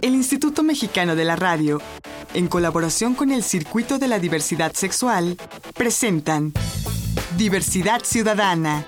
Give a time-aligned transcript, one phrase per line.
[0.00, 1.80] El Instituto Mexicano de la Radio,
[2.34, 5.36] en colaboración con el Circuito de la Diversidad Sexual,
[5.74, 6.52] presentan
[7.36, 8.84] Diversidad Ciudadana,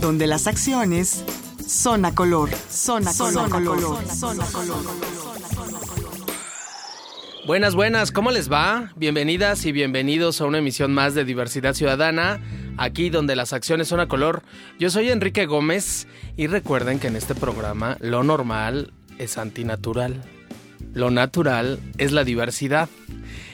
[0.00, 1.24] donde las acciones
[1.66, 5.12] son a color, son a color, color, son a color.
[7.46, 8.92] Buenas, buenas, ¿cómo les va?
[8.94, 12.40] Bienvenidas y bienvenidos a una emisión más de Diversidad Ciudadana,
[12.76, 14.42] aquí donde las acciones son a color.
[14.78, 20.22] Yo soy Enrique Gómez y recuerden que en este programa lo normal es antinatural.
[20.94, 22.88] Lo natural es la diversidad.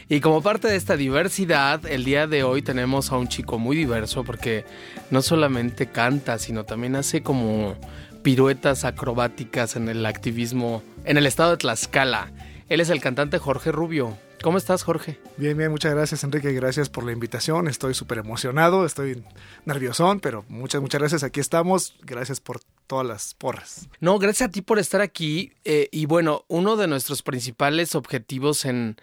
[0.08, 3.76] Y como parte de esta diversidad, el día de hoy tenemos a un chico muy
[3.76, 4.64] diverso porque
[5.10, 7.76] no solamente canta, sino también hace como
[8.22, 12.32] piruetas acrobáticas en el activismo en el estado de Tlaxcala.
[12.68, 14.18] Él es el cantante Jorge Rubio.
[14.42, 15.18] ¿Cómo estás, Jorge?
[15.38, 16.52] Bien, bien, muchas gracias, Enrique.
[16.52, 17.66] Gracias por la invitación.
[17.66, 19.24] Estoy súper emocionado, estoy
[19.64, 21.22] nerviosón, pero muchas, muchas gracias.
[21.22, 21.94] Aquí estamos.
[22.02, 23.88] Gracias por todas las porras.
[24.00, 25.52] No, gracias a ti por estar aquí.
[25.64, 28.96] Eh, y bueno, uno de nuestros principales objetivos en,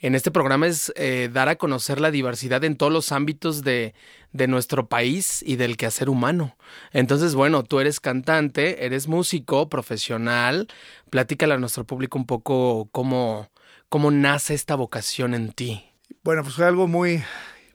[0.00, 3.94] en este programa es eh, dar a conocer la diversidad en todos los ámbitos de,
[4.32, 6.56] de, nuestro país y del quehacer humano.
[6.92, 10.68] Entonces, bueno, tú eres cantante, eres músico, profesional.
[11.10, 13.48] Platícale a nuestro público un poco cómo
[13.88, 15.82] ¿Cómo nace esta vocación en ti?
[16.22, 17.22] Bueno, pues fue algo muy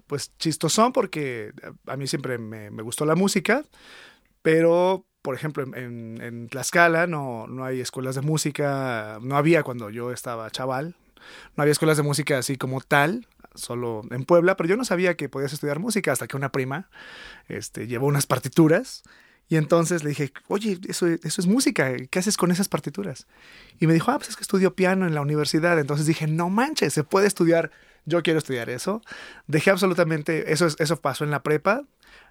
[0.06, 1.54] pues chistosón porque
[1.88, 3.64] a mí siempre me, gustó la música,
[4.44, 9.90] pero por ejemplo en, en, Tlaxcala no, no hay escuelas de música, no había cuando
[9.90, 10.96] yo estaba chaval,
[11.56, 15.16] no había escuelas de música así como tal, solo en Puebla, pero yo no sabía
[15.16, 16.90] que podías estudiar música hasta que una prima
[17.48, 19.04] este, llevó unas partituras
[19.50, 23.28] y entonces le dije, oye, eso, eso es música, ¿qué haces con esas partituras?
[23.80, 25.78] Y me dijo, ah, pues es que estudio piano en la universidad.
[25.80, 27.72] Entonces dije, no manches, se puede estudiar,
[28.06, 29.02] yo quiero estudiar eso.
[29.48, 31.84] Dejé absolutamente, eso, eso pasó en la prepa,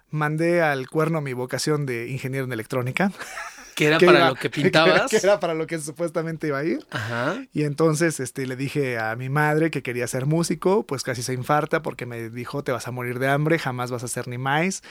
[0.09, 3.11] mandé al cuerno mi vocación de ingeniero en electrónica.
[3.75, 5.09] Que era para lo que pintabas.
[5.09, 6.85] Que, era para lo que supuestamente iba a ir.
[6.91, 7.43] Ajá.
[7.53, 11.33] Y entonces este, le dije a mi madre que quería ser músico, pues casi se
[11.33, 14.37] infarta porque me dijo, te vas a morir de hambre, jamás vas a ser ni
[14.37, 14.83] más.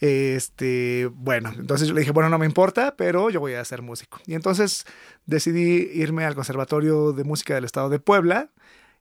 [0.00, 3.82] Este, bueno, entonces yo le dije, bueno, no me importa, pero yo voy a ser
[3.82, 4.20] músico.
[4.26, 4.86] Y entonces
[5.26, 8.50] decidí irme al Conservatorio de Música del Estado de Puebla.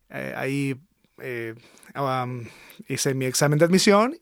[0.10, 0.76] Eh, ahí
[1.22, 1.56] eh,
[2.88, 4.18] hice mi examen de admisión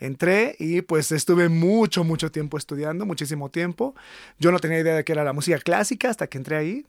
[0.00, 3.94] entré y pues estuve mucho, mucho tiempo estudiando, muchísimo tiempo.
[4.38, 6.86] Yo no tenía idea de qué era la música clásica hasta que entré ahí.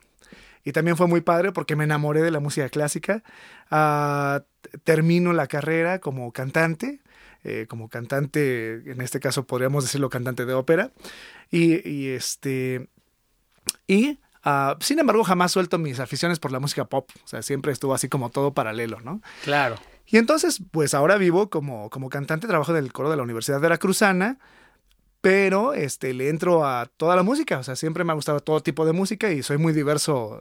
[0.64, 3.24] Y también fue muy padre porque me enamoré de la música clásica.
[3.72, 4.44] Uh,
[4.84, 7.00] termino la carrera como cantante,
[7.44, 10.92] eh, como cantante, en este caso podríamos decirlo cantante de ópera.
[11.50, 12.88] Y, este.
[13.88, 17.10] Y Uh, sin embargo, jamás suelto mis aficiones por la música pop.
[17.26, 19.22] O sea, siempre estuvo así como todo paralelo, ¿no?
[19.44, 19.76] Claro.
[20.12, 24.40] Y entonces, pues ahora vivo como, como cantante, trabajo del coro de la Universidad Veracruzana,
[25.22, 28.62] pero este, le entro a toda la música, o sea, siempre me ha gustado todo
[28.62, 30.40] tipo de música y soy muy diverso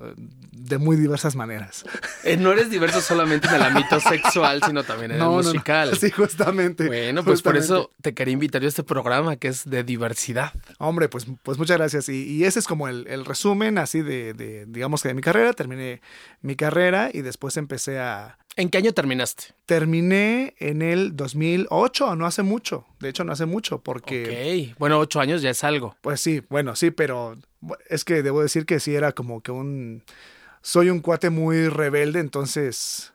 [0.52, 1.84] de muy diversas maneras.
[2.22, 5.98] Eh, no eres diverso solamente en el ámbito sexual, sino también en el musical.
[5.98, 6.86] Sí, justamente.
[6.86, 10.52] Bueno, pues por eso te quería invitar yo a este programa que es de diversidad.
[10.78, 12.08] Hombre, pues, pues muchas gracias.
[12.08, 15.52] Y, ese es como el, el resumen así de, de, digamos que de mi carrera.
[15.54, 16.00] Terminé
[16.40, 19.54] mi carrera y después empecé a, ¿En qué año terminaste?
[19.66, 22.84] Terminé en el 2008, no hace mucho.
[22.98, 24.72] De hecho, no hace mucho porque...
[24.72, 25.94] Ok, bueno, ocho años ya es algo.
[26.00, 27.36] Pues sí, bueno, sí, pero
[27.88, 30.02] es que debo decir que sí era como que un...
[30.60, 33.12] Soy un cuate muy rebelde, entonces...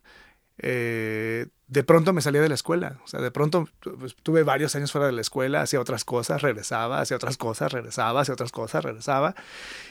[0.60, 3.02] Eh, de pronto me salía de la escuela.
[3.04, 3.68] O sea, de pronto
[4.00, 7.74] pues, tuve varios años fuera de la escuela, hacía otras cosas, regresaba, hacía otras cosas,
[7.74, 9.36] regresaba, hacía otras cosas, regresaba.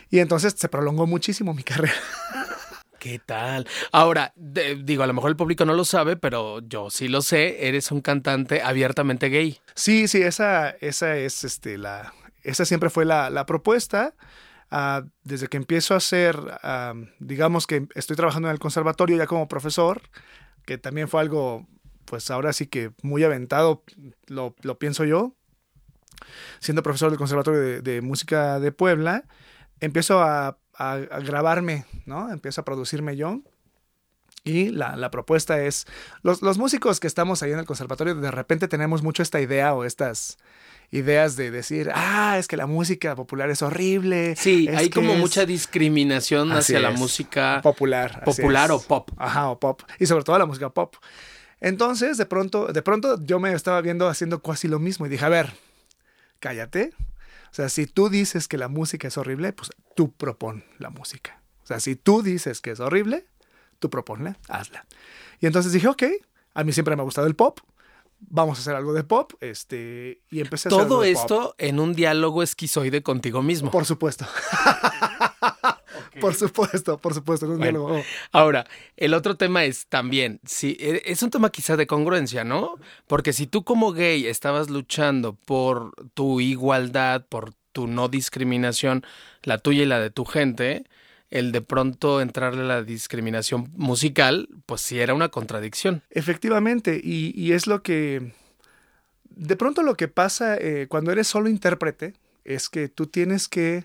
[0.09, 1.93] Y entonces se prolongó muchísimo mi carrera.
[3.03, 3.67] ¿Qué tal?
[3.91, 7.67] Ahora, digo, a lo mejor el público no lo sabe, pero yo sí lo sé,
[7.67, 9.59] eres un cantante abiertamente gay.
[9.75, 12.15] Sí, sí, esa, esa es este, la,
[12.45, 14.15] esa siempre fue la, propuesta.
[14.71, 16.37] Uh, desde que empiezo a hacer,
[17.19, 20.03] digamos que estoy trabajando en el conservatorio ya como profesor,
[20.65, 21.67] que también fue algo,
[22.05, 23.83] pues ahora sí que muy aventado,
[24.29, 25.35] lo, lo pienso yo,
[26.61, 29.25] siendo profesor del Conservatorio de Música de Puebla,
[29.81, 32.31] empiezo a a, grabarme, ¿no?
[32.33, 33.41] Empiezo a producirme yo.
[34.45, 35.87] Y la, la propuesta es,
[36.23, 39.73] los, los, músicos que estamos ahí en el conservatorio, de repente tenemos mucho esta idea
[39.75, 40.39] o estas
[40.91, 44.35] ideas de decir, ah, es que la música popular es horrible.
[44.37, 48.23] Sí, hay como mucha discriminación hacia la música popular.
[48.25, 49.11] Popular o pop.
[49.17, 49.83] Ajá, o pop.
[49.99, 50.97] Y sobre todo la música pop.
[51.61, 55.25] Entonces, de pronto, de pronto yo me estaba viendo haciendo casi lo mismo y dije,
[55.25, 55.55] a ver,
[56.41, 56.93] cállate,
[57.53, 61.43] o sea, si tú dices que la música es horrible, pues tú propon la música.
[61.63, 63.27] O sea, si tú dices que es horrible,
[63.79, 64.87] tú proponla, hazla.
[65.39, 66.03] Y entonces dije, ok,
[66.55, 67.61] a mí siempre me ha gustado el pop,
[68.21, 71.79] vamos a hacer algo de pop, este, y empecé a Todo hacer algo esto en
[71.79, 73.71] un diálogo esquizoide contigo mismo.
[73.71, 74.27] Por supuesto.
[76.21, 77.47] Por supuesto, por supuesto.
[77.47, 77.81] no es Bueno.
[77.87, 78.05] diálogo.
[78.33, 78.67] Ahora,
[78.97, 82.77] el otro tema es también, si, e- es un tema quizá de congruencia, ¿no?
[83.07, 89.05] Porque si tú como gay estabas luchando por tu igualdad, por tu no discriminación,
[89.43, 90.85] la tuya y la de tu gente,
[91.31, 96.03] el de pronto entrarle a la discriminación musical, pues sí era una contradicción.
[96.11, 98.33] Efectivamente, y, y es lo que...
[99.35, 102.13] De pronto lo que pasa eh, cuando eres solo intérprete
[102.45, 103.85] es que tú tienes que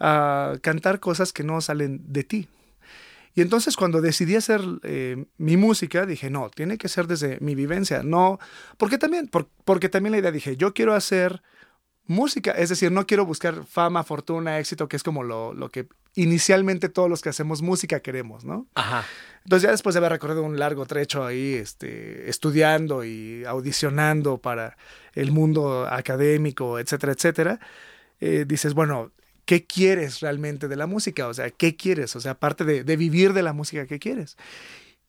[0.00, 2.48] ah, cantar cosas que no salen de ti.
[3.34, 7.54] Y entonces cuando decidí hacer eh, mi música, dije, no, tiene que ser desde mi
[7.54, 8.40] vivencia, no,
[8.76, 11.40] porque también, por- porque también la idea dije, yo quiero hacer
[12.06, 15.86] música, es decir, no quiero buscar fama, fortuna, éxito, que es como lo, lo que
[16.16, 18.66] inicialmente todos los que hacemos música queremos, ¿no?
[18.74, 19.04] Ajá.
[19.44, 24.76] Entonces ya después de haber recorrido un largo trecho ahí, este, estudiando y audicionando para
[25.14, 27.60] el mundo académico, etcétera, etcétera,
[28.20, 29.12] eh, dices, bueno,
[29.50, 31.26] ¿qué quieres realmente de la música?
[31.26, 32.14] O sea, ¿qué quieres?
[32.14, 34.36] O sea, aparte de, de vivir de la música, ¿qué quieres?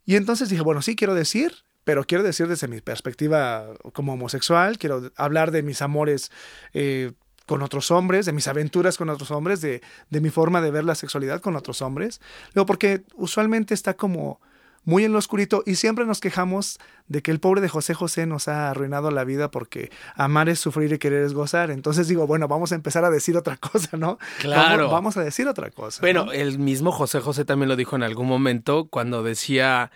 [0.03, 1.53] Y entonces dije, bueno, sí quiero decir,
[1.83, 6.31] pero quiero decir desde mi perspectiva como homosexual, quiero hablar de mis amores
[6.73, 7.11] eh,
[7.45, 10.85] con otros hombres, de mis aventuras con otros hombres, de, de mi forma de ver
[10.85, 12.19] la sexualidad con otros hombres.
[12.55, 14.41] Luego, porque usualmente está como
[14.83, 18.25] muy en lo oscurito y siempre nos quejamos de que el pobre de José José
[18.25, 21.71] nos ha arruinado la vida porque amar es sufrir y querer es gozar.
[21.71, 24.17] Entonces digo, bueno, vamos a empezar a decir otra cosa, ¿no?
[24.39, 24.77] Claro.
[24.77, 26.01] Vamos, vamos a decir otra cosa.
[26.01, 26.31] Bueno, ¿no?
[26.31, 29.91] el mismo José José también lo dijo en algún momento cuando decía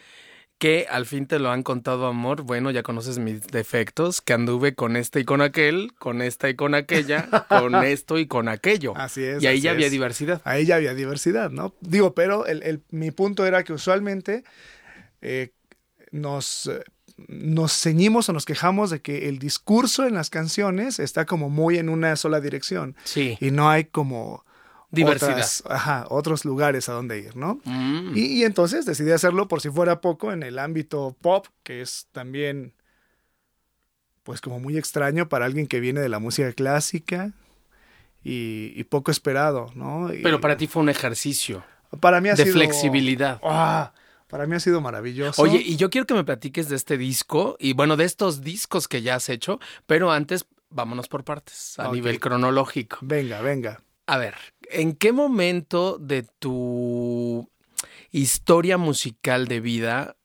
[0.66, 4.74] que al fin te lo han contado amor, bueno, ya conoces mis defectos, que anduve
[4.74, 8.94] con este y con aquel, con esta y con aquella, con esto y con aquello.
[8.98, 9.44] Así es.
[9.44, 10.42] y ahí ya había diversidad.
[10.44, 11.76] Ahí ya había diversidad, ¿no?
[11.82, 14.44] Digo, pero el, el- mi punto era que usualmente
[15.22, 15.52] eh,
[16.12, 16.72] nos,
[17.28, 21.78] nos ceñimos o nos quejamos de que el discurso en las canciones está como muy
[21.78, 23.38] en una sola dirección Sí.
[23.40, 24.45] y no hay como
[24.96, 25.32] Diversidad.
[25.34, 27.60] otras- ajá, otros lugares a donde ir, ¿no?
[27.66, 28.14] Mm.
[28.16, 32.08] Y, y entonces decidí hacerlo por si fuera poco en el ámbito pop, que es
[32.12, 32.74] también
[34.24, 37.32] pues como muy extraño para alguien que viene de la música clásica
[38.24, 40.12] y, y poco esperado, ¿no?
[40.12, 41.64] Y Pero para ti fue un ejercicio
[42.00, 43.40] para mí ha de sido flexibilidad.
[43.44, 43.94] Ah,
[44.28, 45.42] para mí ha sido maravilloso.
[45.42, 48.88] Oye, y yo quiero que me platiques de este disco y bueno, de estos discos
[48.88, 52.98] que ya has hecho, pero antes vámonos por partes, a nivel cronológico.
[53.02, 53.82] venga, venga.
[54.08, 54.36] A ver,
[54.72, 57.50] ¿en qué momento de tu
[58.12, 60.16] historia musical de vida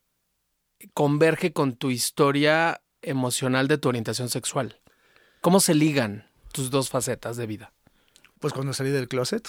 [0.94, 4.80] converge con tu historia emocional de tu orientación sexual?
[5.40, 7.72] ¿Cómo se ligan tus dos facetas de vida?
[8.40, 9.46] Pues cuando salí del closet,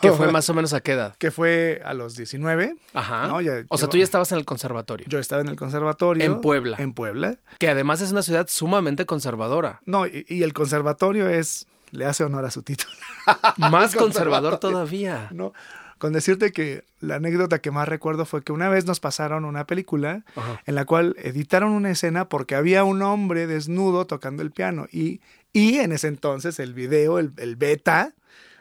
[0.00, 1.16] Que fue más o menos a qué edad.
[1.18, 3.26] que fue a los 19, Ajá.
[3.26, 3.40] ¿no?
[3.40, 5.06] Ya- o sea, yo- tú ya estabas en el conservatorio.
[5.08, 6.24] yo estaba en el conservatorio.
[6.24, 6.76] En Puebla.
[6.78, 7.38] En Puebla.
[7.58, 9.80] Que además es una ciudad sumamente conservadora.
[9.84, 12.90] No, y, y el conservatorio es, le hace honor a su título.
[13.56, 15.28] Más conservador todavía.
[15.32, 15.52] ¿no?
[15.98, 19.66] Con decirte que la anécdota que más recuerdo fue que una vez nos pasaron una
[19.66, 20.62] película Ajá.
[20.64, 25.20] en la cual editaron una escena porque había un hombre desnudo tocando el piano y,
[25.52, 28.14] y en ese entonces el video, el, el beta,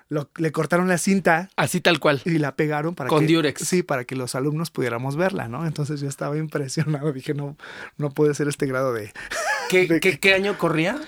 [0.10, 2.22] lo- le cortaron la cinta Así tal cual.
[2.26, 3.62] y la pegaron para Con que Durex.
[3.66, 7.56] sí para que los alumnos pudiéramos verla no entonces yo estaba impresionado dije no
[7.98, 9.14] no puede ser este grado de
[9.70, 11.00] ¿Qué, ¿De qué, qué año corría?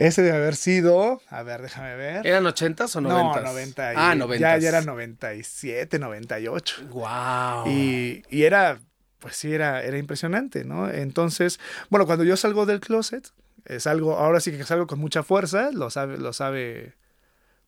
[0.00, 3.44] Ese de haber sido a ver déjame ver ¿Eran ochentas o no noventas?
[3.44, 4.62] 90 y- Ah, ya noventas.
[4.62, 7.66] ya era 97 98 Wow.
[7.66, 8.78] y, y era
[9.18, 11.60] pues sí era era impresionante no entonces
[11.90, 13.28] bueno cuando yo salgo del closet
[13.66, 16.94] es algo ahora sí que salgo con mucha fuerza lo sabe lo sabe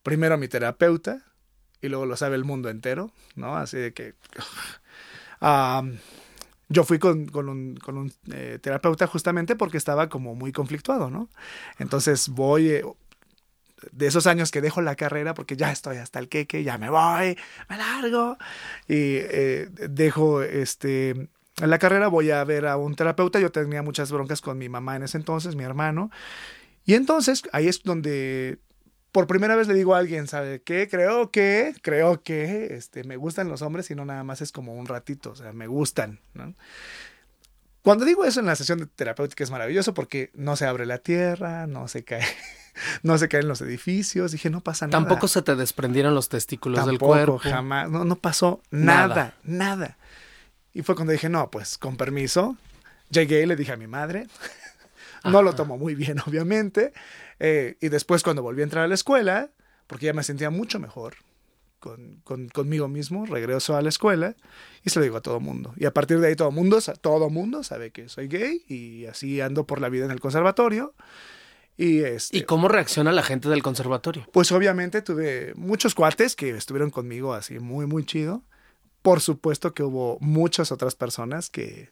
[0.03, 1.23] primero mi terapeuta
[1.83, 4.15] y luego lo sabe el mundo entero no así de que
[5.41, 5.99] Am,
[6.73, 11.29] yo fui con, con un, eh, terapeuta justamente porque estaba como muy conflictuado, ¿no?
[11.79, 12.85] Entonces voy, eh,
[13.93, 16.89] de esos años que dejo la carrera porque ya estoy hasta el queque, ya me
[16.89, 17.37] voy,
[17.69, 18.37] me largo,
[18.89, 24.11] y eh, dejo este, la carrera, voy a ver a un terapeuta, yo tenía muchas
[24.11, 26.11] broncas con mi mamá en ese entonces, mi hermano,
[26.85, 28.59] y entonces ahí es donde
[29.13, 30.89] por primera vez le digo a alguien, ¿sabe qué?
[30.91, 34.75] Creo que, creo que este, me gustan los hombres y no nada más es como
[34.75, 36.55] un ratito, o sea, me gustan, ¿no?
[37.83, 40.99] Cuando digo eso en la sesión de terapéutica es maravilloso porque no se abre la
[40.99, 42.23] tierra, no se cae,
[43.03, 44.99] no se caen los edificios, dije, no pasa nada.
[44.99, 47.39] Tampoco se te desprendieron los testículos del Tampoco, cuerpo.
[47.39, 49.07] jamás, no, no pasó Nada.
[49.09, 49.97] nada, nada,
[50.73, 52.57] Y fue cuando dije, no, pues con permiso,
[53.11, 54.29] llegué y le dije a mi madre,
[55.25, 56.93] no lo tomó muy bien, obviamente.
[57.39, 59.51] Eh, y después cuando volví a entrar a la escuela,
[59.87, 61.15] porque ya me sentía mucho mejor
[61.81, 64.37] con, con- conmigo mismo, regreso a la escuela
[64.85, 65.75] y se lo digo a todo mundo.
[65.77, 69.41] Y a partir de ahí todo mundo, todo mundo sabe que soy gay y así
[69.41, 70.95] ando por la vida en el conservatorio.
[71.77, 74.29] Y, este, ¿Y cómo reacciona la gente del conservatorio?
[74.33, 78.43] Pues obviamente tuve muchos cuates que estuvieron conmigo así muy, muy chido.
[79.01, 81.91] Por supuesto que hubo muchas otras personas que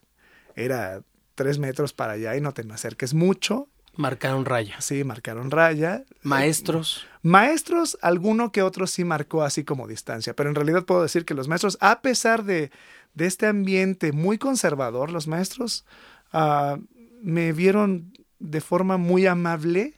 [0.55, 1.03] era
[1.35, 3.69] tres metros para allá y no te me acerques mucho.
[3.97, 4.81] Marcaron raya.
[4.81, 6.05] Sí, marcaron raya.
[6.23, 7.07] Maestros.
[7.23, 11.35] Maestros, alguno que otro sí marcó así como distancia, pero en realidad puedo decir que
[11.35, 12.71] los maestros, a pesar de,
[13.15, 15.85] de este ambiente muy conservador, los maestros
[16.33, 16.81] uh,
[17.21, 19.95] me vieron de forma muy amable,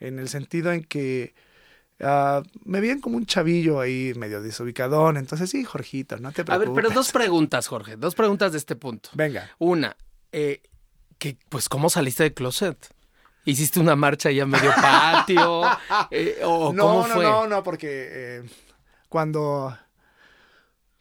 [0.00, 1.34] en el sentido en que
[2.00, 5.16] uh, me veían como un chavillo ahí medio desubicadón.
[5.16, 6.68] Entonces, sí, Jorgito, no te preocupes.
[6.68, 9.10] A ver, pero dos preguntas, Jorge, dos preguntas de este punto.
[9.14, 9.50] Venga.
[9.58, 9.96] Una,
[10.32, 10.62] eh,
[11.18, 12.94] que, pues, ¿cómo saliste del closet?
[13.44, 15.62] ¿Hiciste una marcha ya medio patio?
[16.10, 17.24] eh, ¿O no, cómo no, fue?
[17.24, 18.42] no, no, porque eh,
[19.08, 19.76] cuando.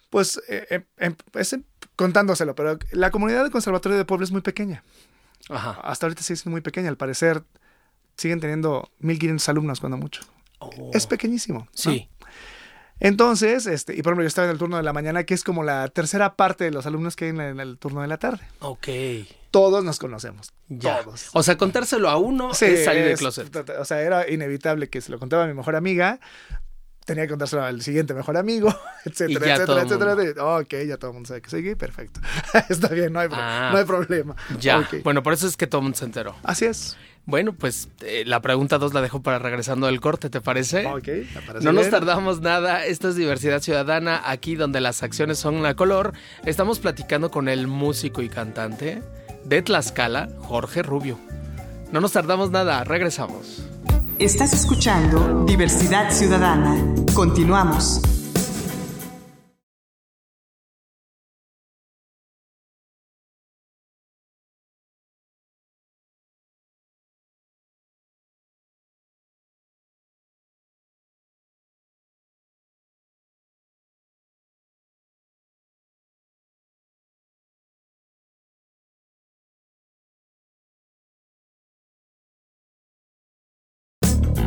[0.10, 1.58] Pues, eh, eh, es
[1.96, 4.84] contándoselo, pero la comunidad del Conservatorio de Puebla es muy pequeña.
[5.50, 5.80] Ajá.
[5.84, 6.90] Hasta ahorita sigue siendo muy pequeña.
[6.90, 7.44] Al parecer,
[8.18, 10.22] siguen teniendo 1500 alumnos, cuando mucho.
[10.60, 10.92] Oh.
[10.94, 11.68] Es pequeñísimo.
[11.86, 11.92] ¿no?
[13.00, 15.44] Entonces, este, y por ejemplo, yo estaba en el turno de la mañana, que es
[15.44, 18.42] como la tercera parte de los alumnos que hay en, el turno de la tarde.
[18.60, 18.88] Ok.
[19.52, 20.52] Todos nos conocemos.
[20.68, 21.02] Ya.
[21.04, 21.30] Todos.
[21.34, 23.56] O sea, contárselo a uno Sí, es salir del closet.
[23.80, 26.20] O sea, era inevitable que se lo contaba a mi mejor amiga.
[27.06, 28.68] Tenía que contárselo al siguiente mejor amigo,
[29.06, 30.46] etcétera, etcétera, etcétera.
[30.58, 32.20] ok, ya todo el mundo sabe que soy gay, perfecto.
[32.70, 33.70] Está bien, no hay, Ah.
[33.72, 34.36] no hay problema.
[34.60, 34.88] Ya.
[35.04, 36.36] Bueno, por eso es que todo el mundo se enteró.
[36.44, 36.96] Así es.
[37.30, 40.88] Bueno, pues eh, la pregunta dos la dejo para regresando del corte, ¿te parece?
[40.88, 45.38] Ok, me parece No nos tardamos nada, esto es Diversidad Ciudadana, aquí donde las acciones
[45.38, 46.14] son a color.
[46.46, 49.04] Estamos platicando con el músico y cantante
[49.46, 51.20] de Tlaxcala, Jorge Rubio.
[51.92, 53.64] No nos tardamos nada, regresamos.
[54.18, 56.84] Estás escuchando Diversidad Ciudadana.
[57.14, 58.19] Continuamos.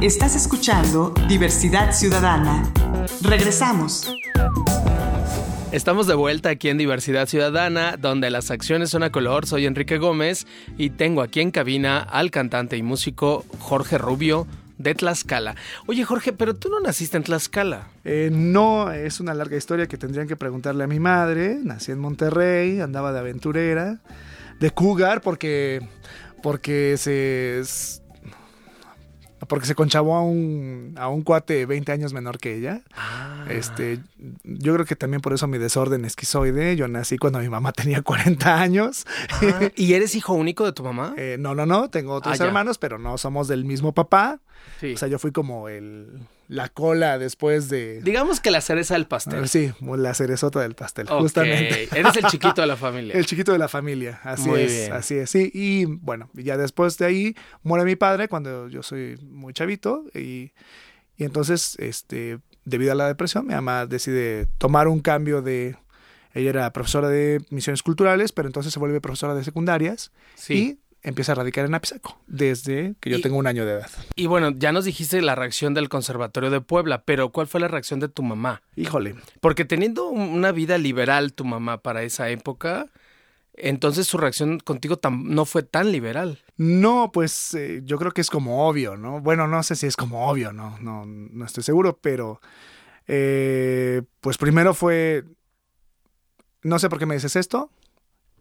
[0.03, 2.73] Estás escuchando Diversidad Ciudadana.
[3.23, 4.13] Regresamos.
[5.71, 9.47] Estamos de vuelta aquí en Diversidad Ciudadana, donde las acciones son a color.
[9.47, 14.97] Soy Enrique Gómez y tengo aquí en cabina al cantante y músico Jorge Rubio de
[14.97, 15.55] Tlaxcala.
[15.87, 17.87] Oye Jorge, pero tú no naciste en Tlaxcala.
[18.03, 21.61] Eh, no, es una larga historia que tendrían que preguntarle a mi madre.
[21.63, 24.01] Nací en Monterrey, andaba de aventurera,
[24.59, 25.81] de cougar, porque,
[26.43, 27.63] porque se...
[29.53, 32.81] Porque se conchavó a un, a un cuate 20 años menor que ella.
[32.97, 33.45] Ah.
[33.51, 34.01] Este,
[34.45, 36.75] yo creo que también por eso mi desorden esquizoide.
[36.75, 39.07] Yo nací cuando mi mamá tenía 40 años.
[39.29, 41.13] Ah, ¿Y eres hijo único de tu mamá?
[41.19, 44.41] Eh, no, no, no, tengo otros Ah, hermanos, pero no somos del mismo papá.
[44.81, 44.95] Sí.
[44.95, 46.19] O sea, yo fui como el,
[46.53, 48.03] la cola después de...
[48.03, 49.49] Digamos que la cereza del pastel.
[49.49, 51.89] Sí, la cerezota del pastel, justamente.
[51.99, 53.15] Eres el chiquito de la familia.
[53.19, 54.93] El chiquito de la familia, así Muy es, bien.
[54.93, 55.51] así es, sí.
[55.55, 60.53] Y bueno, ya después de ahí muere mi padre cuando yo soy muy chavito y,
[61.17, 65.77] y entonces, este, debido a la depresión, mi mamá decide tomar un cambio de...
[66.35, 70.55] Ella era profesora de misiones culturales, pero entonces se vuelve profesora de secundarias Sí.
[70.55, 73.91] y empieza a radicar en Apizaco desde que yo Y- tengo un año de edad.
[74.15, 77.69] Y bueno, ya nos dijiste la reacción del Conservatorio de Puebla, pero ¿cuál fue la
[77.69, 78.63] reacción de tu mamá?
[78.77, 82.87] Híjole, Porque teniendo un- una vida liberal tu mamá para esa época,
[83.55, 86.39] entonces su reacción contigo no fue tan liberal.
[86.57, 89.21] No, pues eh, yo creo que es como obvio, ¿no?
[89.21, 92.41] Bueno, no sé si es como obvio, no, no, no estoy seguro, pero
[93.09, 95.25] eh, pues primero fue,
[96.63, 97.71] no sé por qué me dices esto,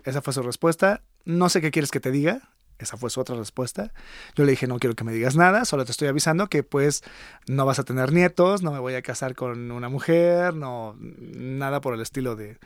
[0.03, 2.49] esa fue su respuesta, no sé qué quieres que te diga,
[2.79, 3.93] esa fue su otra respuesta.
[4.35, 7.03] Yo le dije, no quiero que me digas nada, solo te estoy avisando que pues
[7.47, 11.81] no vas a tener nietos, no me voy a casar con una mujer, no, nada
[11.81, 12.57] por el estilo de,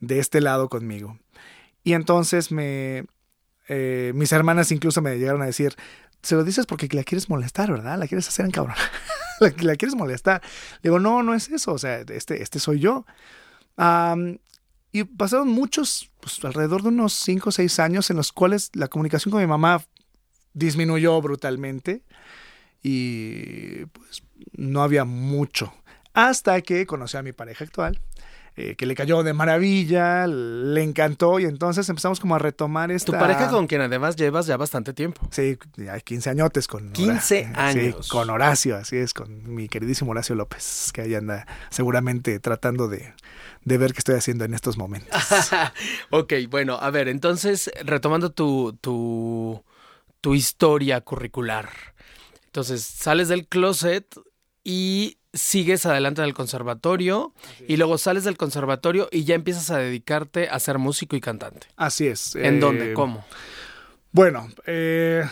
[0.00, 1.18] de este lado conmigo.
[1.84, 3.06] Y entonces me,
[3.68, 5.74] eh, mis hermanas incluso me llegaron a decir,
[6.22, 7.98] se lo dices porque la quieres molestar, ¿verdad?
[7.98, 8.76] La quieres hacer en cabrón.
[9.40, 10.42] la, quieres molestar.
[10.82, 11.72] Le digo, no, no es eso.
[11.72, 13.06] O sea, este, este soy yo.
[14.98, 18.88] Y pasaron muchos, pues alrededor de unos 5 o 6 años en los cuales la
[18.88, 19.84] comunicación con mi mamá
[20.54, 22.02] disminuyó brutalmente
[22.82, 25.72] y pues no había mucho.
[26.14, 28.00] Hasta que conocí a mi pareja actual,
[28.60, 33.12] eh, que le cayó de maravilla, le encantó y entonces empezamos como a retomar esta...
[33.12, 35.20] Tu pareja con quien además llevas ya bastante tiempo.
[35.30, 36.90] Sí, ya 15 añotes con...
[36.90, 38.06] 15 Hora- años.
[38.06, 42.88] Sí, con Horacio, así es, con mi queridísimo Horacio López, que ahí anda seguramente tratando
[42.88, 43.14] de,
[43.64, 45.08] de ver qué estoy haciendo en estos momentos.
[46.10, 49.62] ok, bueno, a ver, entonces, retomando tu, tu,
[50.20, 51.68] tu historia curricular.
[52.46, 54.06] Entonces sales del closet
[54.68, 57.32] y sigues adelante del conservatorio
[57.66, 61.68] y luego sales del conservatorio y ya empiezas a dedicarte a ser músico y cantante.
[61.76, 62.36] Así es.
[62.36, 62.92] ¿En eh, dónde?
[62.92, 63.24] ¿Cómo?
[64.12, 65.24] Bueno, eh,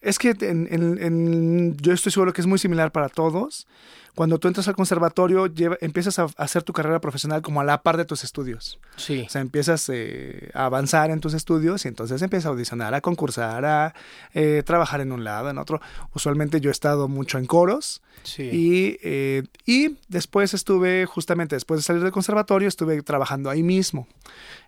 [0.00, 3.66] es que en- en- en- yo estoy seguro que es muy similar para todos.
[4.14, 7.64] Cuando tú entras al conservatorio, lleva- empiezas a, a hacer tu carrera profesional como a
[7.64, 8.80] la par de tus estudios.
[8.96, 9.22] Sí.
[9.24, 13.00] O sea, empiezas eh, a avanzar en tus estudios y entonces empiezas a audicionar, a
[13.00, 13.94] concursar, a
[14.34, 15.80] eh, trabajar en un lado, en otro.
[16.14, 18.42] Usualmente yo he estado mucho en coros Sí.
[18.42, 24.08] y, eh, y después estuve, justamente después de salir del conservatorio, estuve trabajando ahí mismo.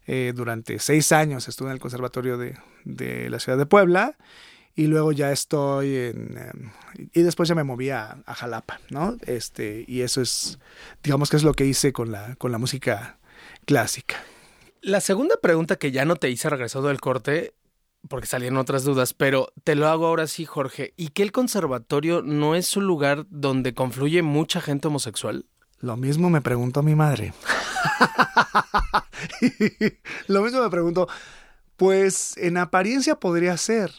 [0.07, 4.17] Eh, durante seis años estuve en el conservatorio de, de la ciudad de Puebla
[4.81, 6.39] y luego ya estoy en...
[6.39, 9.15] eh, y después ya me moví a, a Jalapa, ¿no?
[9.27, 10.59] Este, y eso es,
[11.03, 13.19] digamos que es lo que hice con la, con la música
[13.67, 14.17] clásica.
[14.81, 17.53] La segunda pregunta que ya no te hice regresando del corte,
[18.09, 20.95] porque salieron otras dudas, pero te lo hago ahora sí, Jorge.
[20.97, 25.45] ¿Y que el conservatorio no es un lugar donde confluye mucha gente homosexual?
[25.81, 27.35] Lo mismo me preguntó mi madre.
[30.27, 31.07] Lo mismo me preguntó,
[31.77, 33.93] pues en apariencia podría ser.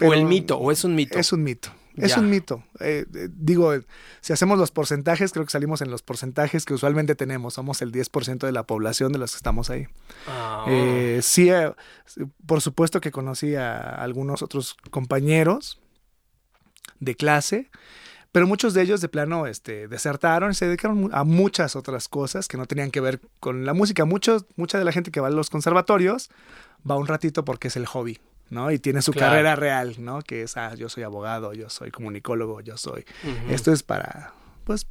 [0.00, 0.58] ¿O el mito?
[0.58, 1.18] ¿O es un mito?
[1.18, 1.70] Es un mito.
[1.96, 2.20] Es Ya.
[2.20, 2.62] un mito.
[2.80, 3.82] Eh, eh, digo, eh,
[4.20, 7.54] si hacemos los porcentajes, creo que salimos en los porcentajes que usualmente tenemos.
[7.54, 9.86] Somos el 10% de la población de los que estamos ahí.
[10.28, 10.66] Ah.
[10.68, 11.48] Eh, sí,
[12.46, 15.80] por supuesto que conocí a algunos otros compañeros
[17.00, 17.70] de clase,
[18.30, 22.46] pero muchos de ellos de plano este, desertaron y se dedicaron a muchas otras cosas
[22.48, 24.04] que no tenían que ver con la música.
[24.04, 26.28] Muchos, mucha de la gente que va a los conservatorios
[26.88, 28.18] va un ratito porque es el hobby.
[28.50, 28.70] ¿No?
[28.70, 29.32] Y tiene su Claro.
[29.32, 30.20] carrera real, ¿no?
[30.22, 33.04] Que es, ah, yo soy abogado, yo soy comunicólogo, yo soy...
[33.48, 34.32] Esto es para,
[34.64, 34.86] pues,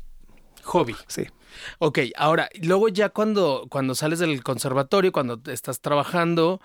[0.63, 0.95] Hobby.
[1.07, 1.25] sí.
[1.79, 6.59] Ok, ahora, luego ya cuando, cuando sales del conservatorio, cuando estás trabajando,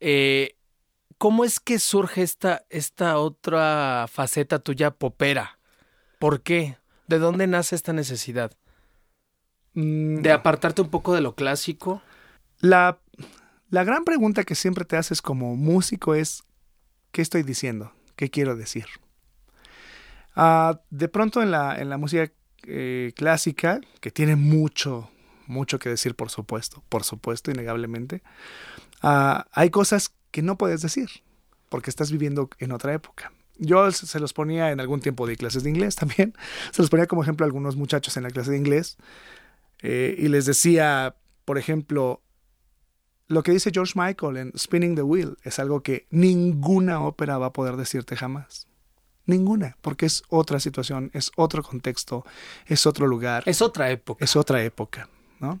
[0.00, 0.56] eh,
[1.18, 5.58] ¿cómo es que surge esta, esta otra faceta tuya popera?
[6.18, 6.78] ¿Por qué?
[7.06, 8.52] ¿De dónde nace esta necesidad?
[9.74, 12.02] Mm, ¿De apartarte un poco de lo clásico?
[12.60, 12.98] La,
[13.70, 16.42] la gran pregunta que siempre te haces como músico es,
[17.12, 17.92] ¿qué estoy diciendo?
[18.16, 18.86] ¿Qué quiero decir?
[20.34, 22.30] Ah, de pronto en la, en la música
[22.64, 25.10] eh, clásica, que tiene mucho,
[25.46, 28.22] mucho que decir, por supuesto, por supuesto, innegablemente,
[29.02, 31.08] ah, hay cosas que no puedes decir,
[31.68, 33.32] porque estás viviendo en otra época.
[33.58, 36.34] Yo se los ponía en algún tiempo de clases de inglés también,
[36.72, 38.96] se los ponía como ejemplo a algunos muchachos en la clase de inglés,
[39.82, 42.20] eh, y les decía, por ejemplo,
[43.30, 47.46] lo que dice George Michael en Spinning the Wheel es algo que ninguna ópera va
[47.46, 48.66] a poder decirte jamás.
[49.24, 52.24] Ninguna, porque es otra situación, es otro contexto,
[52.66, 54.24] es otro lugar, Es otra época.
[54.24, 55.60] es otra época, ¿no?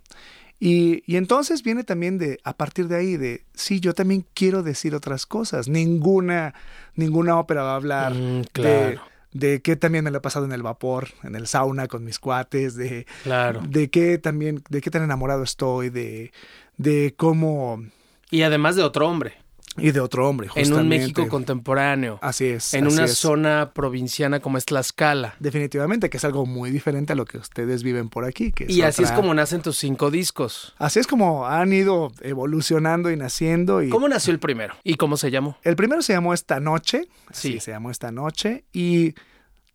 [0.58, 4.64] Y, y entonces viene también de, a partir de ahí, de, sí, yo también quiero
[4.64, 5.68] decir otras cosas.
[5.68, 6.54] Ninguna,
[6.96, 9.00] ninguna ópera va a hablar Mm, de, claro,
[9.32, 12.18] de qué también me lo he pasado en el vapor, en el sauna con mis
[12.18, 13.62] cuates, de, claro.
[13.66, 16.32] de qué también, de qué tan enamorado estoy, de,
[16.80, 17.82] de cómo,
[18.30, 19.34] Y además de otro hombre.
[19.76, 20.98] y de otro hombre, En un justamente.
[20.98, 22.18] México contemporáneo.
[22.22, 22.74] Así es.
[22.74, 23.16] en así una es.
[23.16, 25.34] zona provinciana como es Tlaxcala.
[25.38, 28.50] Definitivamente, que es algo muy diferente a lo que ustedes viven por aquí.
[28.52, 30.74] Que es Y así es como nacen tus cinco discos.
[30.78, 33.82] Así es como han ido evolucionando y naciendo.
[33.82, 34.74] Y ¿Cómo nació el primero?
[34.82, 35.56] ¿Y cómo se llamó?
[35.62, 37.08] El primero se llamó Esta Noche.
[37.32, 37.52] Sí.
[37.52, 38.64] Sí, se llamó Esta Noche.
[38.72, 39.14] Y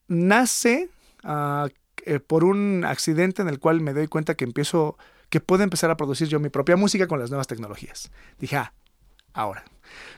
[0.08, 0.89] nace
[1.24, 1.68] ah,
[2.06, 4.98] eh, por un accidente en el cual me doy cuenta que empiezo,
[5.30, 8.12] que puedo empezar a producir yo mi propia música con las nuevas tecnologías.
[8.40, 8.74] Dije, ah,
[9.34, 9.64] ahora.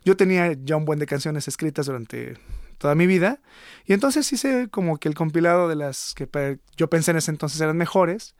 [0.05, 2.37] Yo tenía ya un buen de canciones escritas durante
[2.77, 3.39] toda mi vida.
[3.85, 7.59] Y entonces hice como que el compilado de las que yo pensé en ese entonces
[7.59, 8.35] eran mejores.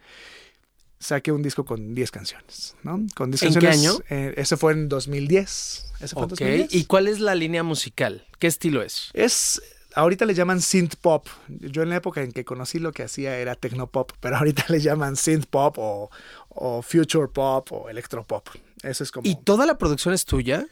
[1.00, 3.00] Saqué un disco con 10 canciones, ¿no?
[3.16, 3.80] Con 10 ¿En qué canciones.
[3.92, 4.00] año?
[4.10, 5.92] eh, ese fue en 2010.
[6.00, 6.30] Ese fue en Ok.
[6.40, 6.74] 2010.
[6.74, 8.26] ¿Y cuál es la línea musical?
[8.40, 9.12] ¿Qué estilo es?
[9.14, 9.62] Es,
[9.94, 11.28] ahorita le llaman synth pop.
[11.50, 14.66] Yo en la época en que conocí lo que hacía era techno pop, pero ahorita
[14.70, 16.10] le llaman synth pop o,
[16.60, 18.50] o future pop o electropop.
[18.84, 19.28] Eso es como...
[19.28, 20.66] ¿Y toda la producción es tuya?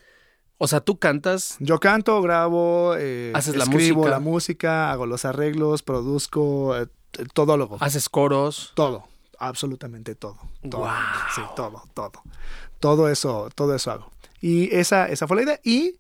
[0.58, 1.58] O sea, tú cantas.
[1.60, 4.10] Yo canto, grabo, eh, Haces la escribo música.
[4.12, 6.88] la música, hago los arreglos, produzco, eh,
[7.34, 8.72] todo lo Haces coros.
[8.76, 9.06] todo,
[9.38, 10.38] absolutamente todo,
[10.70, 10.96] todo, Guau.
[11.36, 12.12] sí, todo, todo,
[12.80, 14.12] todo eso, todo eso hago.
[14.40, 15.60] Y esa, esa fue la idea.
[15.64, 16.00] Y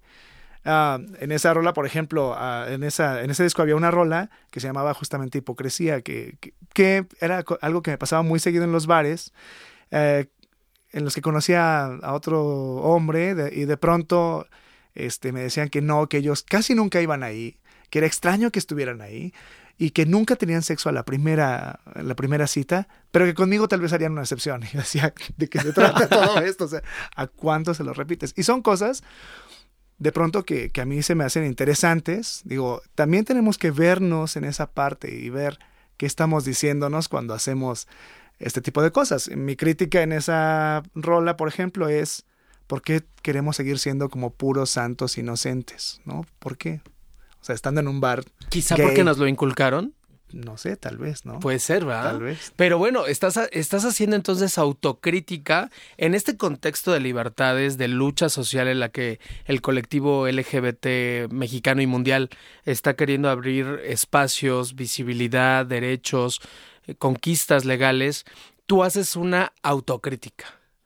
[0.63, 4.30] ah, en esa rola, por ejemplo, ah, en esa, en ese disco había una rola
[4.52, 8.63] que se llamaba justamente Hipocresía, que, que, que era algo que me pasaba muy seguido
[8.63, 9.34] en los bares.
[9.91, 10.28] Eh,
[10.91, 12.41] en los que conocía a otro
[12.78, 14.48] hombre de- y de pronto
[14.93, 17.58] este, me decían que no, que ellos casi nunca iban ahí,
[17.89, 19.34] que era extraño que estuvieran ahí
[19.78, 23.67] y que nunca tenían sexo a la primera, a la primera cita, pero que conmigo
[23.67, 24.63] tal vez harían una excepción.
[24.63, 26.63] Y yo decía, ¿de qué se trata todo esto?
[26.65, 26.82] O sea,
[27.15, 28.34] ¿a cuánto se lo repites?
[28.38, 29.04] Y son cosas
[29.98, 32.41] de pronto que, que a mí se me hacen interesantes.
[32.45, 35.60] Digo, también tenemos que vernos en esa parte y ver
[35.98, 37.88] qué estamos diciéndonos cuando hacemos
[38.39, 39.30] este tipo de cosas.
[39.30, 42.26] Mi crítica en esa rola, por ejemplo, es
[42.67, 46.02] ¿por qué queremos seguir siendo como puros santos inocentes?
[46.06, 46.26] ¿No?
[46.39, 46.82] ¿Por qué?
[47.41, 48.24] O sea, estando en un bar.
[48.50, 49.93] Quizá gay, porque nos lo inculcaron.
[50.34, 51.39] No sé, tal vez, ¿no?
[51.39, 52.12] Puede ser, ¿verdad?
[52.12, 52.52] Tal vez.
[52.56, 58.67] Pero bueno, estás, estás haciendo entonces autocrítica en este contexto de libertades, de lucha social
[58.67, 62.32] en la que el colectivo LGBT mexicano y mundial
[62.65, 66.41] está queriendo abrir espacios, visibilidad, derechos,
[66.98, 68.26] conquistas legales.
[68.65, 70.45] Tú haces una autocrítica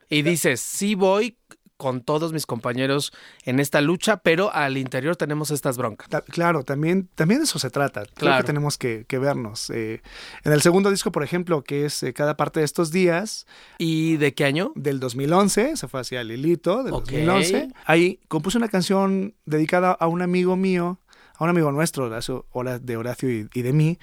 [0.10, 1.38] y dices, sí voy
[1.78, 3.14] con todos mis compañeros
[3.46, 6.10] en esta lucha, pero al interior tenemos estas broncas.
[6.26, 8.02] Claro, también, también de eso se trata.
[8.02, 8.44] Creo Claro.
[8.44, 9.70] que tenemos que, que vernos.
[9.70, 10.02] Eh,
[10.44, 13.46] en el segundo disco, por ejemplo, que es eh, Cada parte de estos días,
[13.78, 14.74] ¿Y de qué año?
[14.76, 17.12] del 2011, se fue hacia Lilito, del Ok.
[17.12, 17.70] 2011.
[17.86, 21.00] Ahí compuse una canción dedicada a un amigo mío,
[21.38, 23.98] a un amigo nuestro, de Horacio y, y de mí,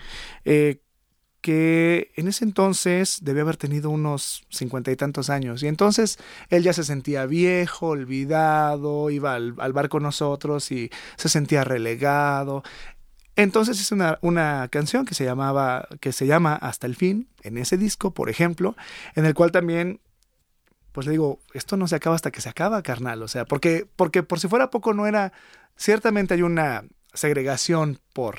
[0.47, 0.81] eh,
[1.41, 5.63] que en ese entonces debía haber tenido unos cincuenta y tantos años.
[5.63, 6.19] Y entonces
[6.49, 11.65] él ya se sentía viejo, olvidado, iba al, al bar con nosotros y se sentía
[11.65, 12.63] relegado.
[13.37, 17.59] Entonces hice una, una canción que se llamaba, que se llama Hasta el fin, en
[17.59, 18.75] ese disco, por ejemplo,
[19.15, 20.01] en el cual también
[20.97, 23.23] pues le digo, esto no se acaba hasta que se acaba, carnal.
[23.23, 25.35] O sea, porque, porque por si fuera poco no era,
[25.77, 28.39] ciertamente hay una segregación por,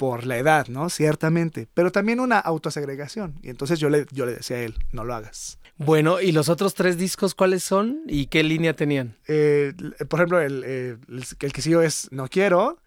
[0.00, 0.88] por la edad, ¿no?
[0.88, 3.34] Ciertamente, pero también una autosegregación.
[3.42, 5.58] Y entonces yo le, yo le decía a él, no lo hagas.
[5.76, 9.18] Bueno, ¿y los otros tres discos cuáles son y qué línea tenían?
[9.28, 9.74] Eh,
[10.08, 12.78] por ejemplo, el, eh, el, que siguió es No Quiero.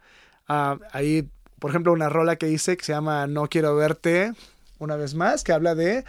[0.48, 4.34] Ah, ahí, por ejemplo, una rola que hice que se llama No Quiero Verte
[4.80, 6.06] una vez más, que habla de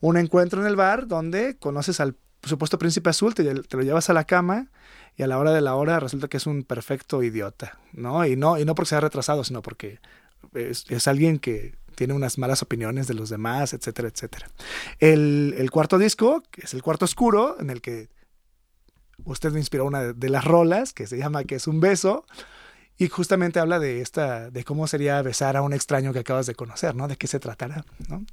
[0.00, 4.08] un encuentro en el bar donde conoces al supuesto príncipe azul, te, te lo llevas
[4.08, 4.70] a la cama
[5.18, 8.24] y a la hora de la hora resulta que es un perfecto idiota, ¿no?
[8.24, 9.98] Y no, y no porque sea retrasado, sino porque
[10.54, 14.48] es, alguien que tiene unas malas opiniones de los demás, etcétera, etcétera.
[14.98, 18.08] El, el cuarto disco, que es el cuarto oscuro, en el que
[19.24, 22.24] usted me inspiró una de, de las rolas, que se llama Que es un beso,
[22.98, 26.56] y justamente habla de esta, de cómo sería besar a un extraño que acabas de
[26.56, 27.06] conocer, ¿no?
[27.06, 28.24] De qué se tratará, ¿no?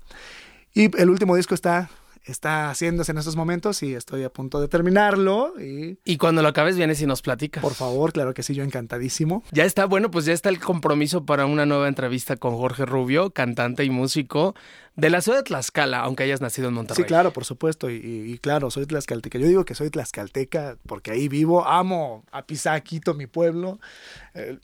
[0.74, 1.90] Y el último disco está,
[2.26, 5.54] está haciéndose en estos momentos y estoy a punto de terminarlo.
[5.60, 7.62] Y Y cuando lo acabes vienes y nos platicas.
[7.62, 9.44] por favor, claro que sí, yo encantadísimo.
[9.52, 13.32] Ya está, bueno, pues ya está el compromiso para una nueva entrevista con Jorge Rubio,
[13.32, 14.56] cantante y músico
[14.96, 17.04] de la ciudad de Tlaxcala, aunque hayas nacido en Monterrey.
[17.04, 17.90] Sí, claro, por supuesto.
[17.90, 19.38] Y, y- y claro, soy tlaxcalteca.
[19.38, 23.80] Yo digo que soy tlaxcalteca porque ahí vivo, amo a Pisaquito, mi pueblo.
[24.34, 24.58] Eh,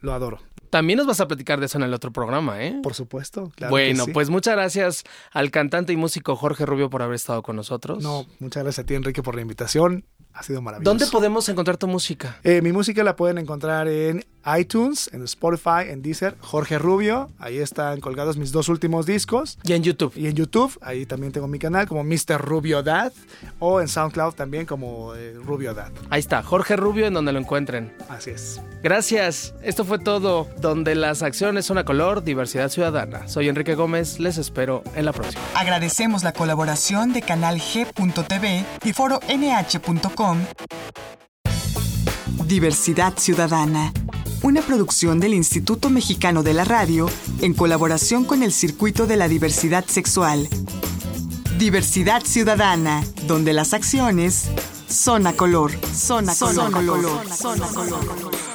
[0.00, 0.38] lo adoro,
[0.72, 2.80] También nos vas a platicar de eso en el otro programa, ¿eh?
[2.82, 3.52] por supuesto.
[3.54, 4.10] claro que bueno, sí.
[4.10, 8.02] pues muchas gracias al cantante y músico Jorge Rubio por haber estado con nosotros.
[8.02, 10.06] No, muchas gracias a ti, Enrique, por la invitación.
[10.34, 10.90] Ha sido maravilloso.
[10.90, 12.38] ¿Dónde podemos encontrar tu música?
[12.42, 14.24] Eh, mi música la pueden encontrar en
[14.58, 17.30] iTunes, en Spotify, en Deezer, Jorge Rubio.
[17.38, 19.58] Ahí están colgados mis dos últimos discos.
[19.64, 20.12] Y en YouTube.
[20.16, 22.40] Y en YouTube, ahí también tengo mi canal como Mr.
[22.40, 23.12] Rubio Dad.
[23.58, 25.92] O en SoundCloud también como eh, Rubio Dad.
[26.10, 27.92] Ahí está, Jorge Rubio en donde lo encuentren.
[28.08, 28.60] Así es.
[28.82, 29.54] Gracias.
[29.62, 30.48] Esto fue todo.
[30.60, 33.28] Donde las acciones son a color, diversidad ciudadana.
[33.28, 34.18] Soy Enrique Gómez.
[34.18, 35.42] Les espero en la próxima.
[35.54, 40.21] Agradecemos la colaboración de Canal G.tv y Foro NH.com.
[42.46, 43.92] Diversidad Ciudadana.
[44.42, 47.08] Una producción del Instituto Mexicano de la Radio
[47.40, 50.48] en colaboración con el Circuito de la Diversidad Sexual.
[51.58, 54.48] Diversidad Ciudadana, donde las acciones
[54.88, 55.72] son a color.
[55.92, 56.54] Son a color.
[56.54, 57.28] Son a color.
[57.36, 58.51] Son a color.